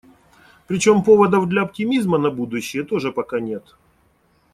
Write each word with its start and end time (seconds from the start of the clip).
Причём 0.65 1.03
поводов 1.03 1.47
для 1.47 1.61
оптимизма 1.61 2.17
на 2.17 2.31
будущее 2.31 2.81
тоже 2.83 3.11
пока 3.11 3.39
нет. 3.39 3.75